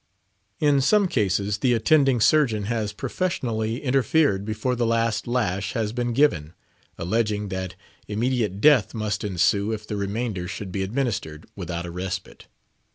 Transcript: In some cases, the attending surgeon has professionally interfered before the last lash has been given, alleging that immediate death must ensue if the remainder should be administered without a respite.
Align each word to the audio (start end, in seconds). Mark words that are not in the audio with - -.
In 0.59 0.81
some 0.81 1.07
cases, 1.07 1.59
the 1.59 1.73
attending 1.73 2.19
surgeon 2.21 2.63
has 2.63 2.91
professionally 2.91 3.83
interfered 3.83 4.45
before 4.45 4.75
the 4.75 4.87
last 4.87 5.27
lash 5.27 5.73
has 5.73 5.93
been 5.93 6.11
given, 6.13 6.55
alleging 6.97 7.49
that 7.49 7.75
immediate 8.07 8.59
death 8.59 8.95
must 8.95 9.23
ensue 9.23 9.71
if 9.71 9.85
the 9.85 9.95
remainder 9.97 10.47
should 10.47 10.71
be 10.71 10.81
administered 10.81 11.45
without 11.55 11.85
a 11.85 11.91
respite. 11.91 12.47